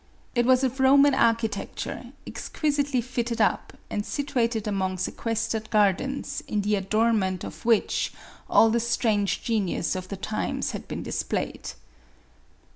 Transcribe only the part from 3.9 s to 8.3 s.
situated among sequestered gardens, in the adornment of which